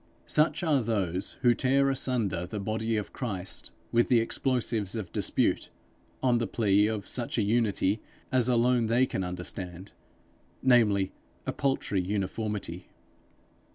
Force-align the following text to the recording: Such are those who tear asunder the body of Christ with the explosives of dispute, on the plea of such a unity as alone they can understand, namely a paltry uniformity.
Such 0.25 0.63
are 0.63 0.81
those 0.81 1.33
who 1.43 1.53
tear 1.53 1.87
asunder 1.91 2.47
the 2.47 2.59
body 2.59 2.97
of 2.97 3.13
Christ 3.13 3.69
with 3.91 4.07
the 4.07 4.19
explosives 4.19 4.95
of 4.95 5.11
dispute, 5.11 5.69
on 6.23 6.39
the 6.39 6.47
plea 6.47 6.87
of 6.87 7.07
such 7.07 7.37
a 7.37 7.43
unity 7.43 8.01
as 8.31 8.49
alone 8.49 8.87
they 8.87 9.05
can 9.05 9.23
understand, 9.23 9.93
namely 10.63 11.11
a 11.45 11.53
paltry 11.53 12.01
uniformity. 12.01 12.87